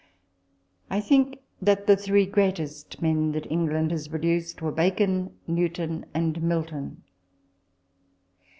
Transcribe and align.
I 0.89 0.99
think 0.99 1.37
that 1.61 1.85
the 1.85 1.95
three 1.95 2.25
greatest 2.25 3.03
men 3.03 3.33
that 3.33 3.45
England 3.51 3.91
has 3.91 4.07
produced 4.07 4.59
were 4.59 4.71
Bacon, 4.71 5.37
Newton, 5.45 6.07
and 6.11 6.41
Milton. 6.41 7.03